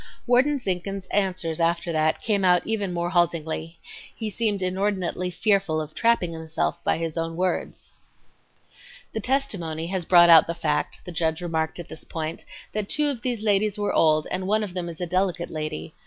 Warden 0.25 0.57
Zinkhan's 0.57 1.05
answers 1.11 1.59
after 1.59 1.91
that 1.91 2.23
came 2.23 2.43
even 2.65 2.91
more 2.91 3.11
haltingly. 3.11 3.77
He 4.15 4.31
seemed 4.31 4.63
inordinately 4.63 5.29
fearful 5.29 5.79
of 5.79 5.93
trapping 5.93 6.33
himself 6.33 6.83
by 6.83 6.97
his 6.97 7.17
own 7.19 7.35
words. 7.35 7.91
"The 9.13 9.19
testimony 9.19 9.85
has 9.89 10.05
brought 10.05 10.29
out 10.31 10.47
the 10.47 10.55
fact," 10.55 11.01
the 11.05 11.11
judge 11.11 11.39
remarked 11.39 11.77
at 11.77 11.87
this 11.87 12.03
point, 12.03 12.43
"that 12.73 12.89
two 12.89 13.09
of 13.09 13.21
these 13.21 13.41
ladies 13.43 13.77
were 13.77 13.93
old 13.93 14.25
and 14.31 14.47
one 14.47 14.63
of 14.63 14.73
them 14.73 14.89
is 14.89 14.99
a 14.99 15.05
delicate 15.05 15.51
lady. 15.51 15.93